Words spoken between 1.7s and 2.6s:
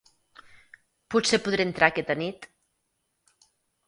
entrar aquesta nit.